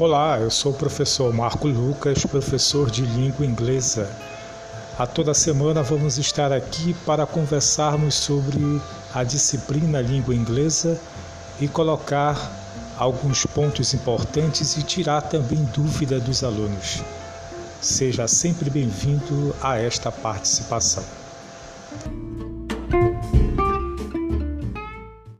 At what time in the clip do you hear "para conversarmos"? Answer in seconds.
7.04-8.14